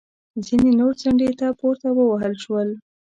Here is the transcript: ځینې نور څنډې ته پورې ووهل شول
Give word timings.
ځینې 0.45 0.69
نور 0.79 0.93
څنډې 1.01 1.29
ته 1.39 1.47
پورې 1.59 1.89
ووهل 1.93 2.33
شول 2.43 2.69